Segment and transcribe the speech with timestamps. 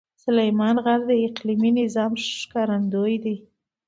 [0.23, 2.11] سلیمان غر د اقلیمي نظام
[2.41, 3.35] ښکارندوی دی.